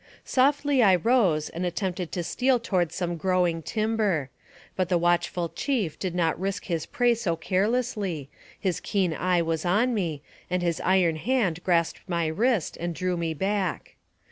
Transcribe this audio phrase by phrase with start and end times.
[0.25, 4.31] Softly I rose and attempted to steal toward some growing timber;
[4.75, 8.27] but the watchful chief did not risk his prey so carelessly,
[8.59, 13.15] his keen eye was on me, and his iron hand grasped my wrist and drew
[13.15, 13.95] me back.